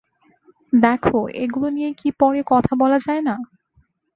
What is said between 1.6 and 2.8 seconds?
নিয়ে কি পরে কথা